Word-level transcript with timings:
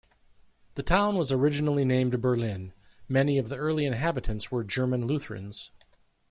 The 0.73 0.81
town 0.81 1.15
was 1.15 1.31
originally 1.31 1.85
named 1.85 2.21
Berlin; 2.23 2.73
many 3.07 3.37
of 3.37 3.49
the 3.49 3.55
early 3.57 3.85
inhabitants 3.85 4.49
were 4.51 4.63
German 4.63 5.05
Lutherans. 5.05 5.69